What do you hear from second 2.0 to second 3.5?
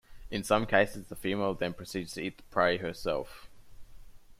to eat the prey herself.